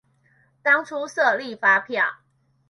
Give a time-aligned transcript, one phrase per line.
[0.63, 2.05] 當初設立發票